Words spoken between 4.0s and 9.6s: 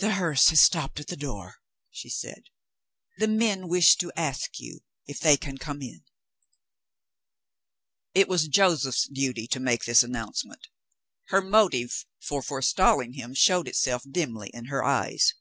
ask you if they can come in." It was Joseph's duty to